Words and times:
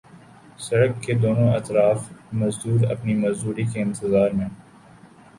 سڑک 0.59 1.01
کے 1.03 1.13
دونوں 1.13 1.49
اطراف 1.53 1.99
مزدور 2.33 2.89
اپنی 2.91 3.15
مزدوری 3.15 3.65
کے 3.73 3.81
انتظار 3.81 4.31
میں 4.31 4.47